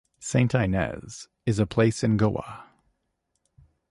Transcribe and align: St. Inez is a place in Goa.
St. 0.17 0.55
Inez 0.55 1.27
is 1.45 1.59
a 1.59 1.67
place 1.67 2.03
in 2.03 2.17
Goa. 2.17 2.65